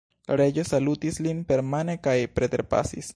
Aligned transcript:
La 0.29 0.35
Reĝo 0.39 0.63
salutis 0.69 1.19
lin 1.27 1.43
permane 1.51 1.99
kaj 2.09 2.17
preterpasis. 2.39 3.09